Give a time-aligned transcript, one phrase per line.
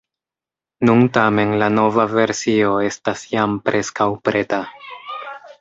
[0.89, 4.65] Nun tamen la nova versio estas jam preskaŭ preta.